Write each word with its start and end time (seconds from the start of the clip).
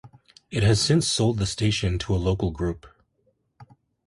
It 0.49 0.63
has 0.63 0.81
since 0.81 1.07
sold 1.07 1.37
the 1.37 1.45
station 1.45 1.99
to 1.99 2.15
a 2.15 2.17
local 2.17 2.49
group. 2.49 2.87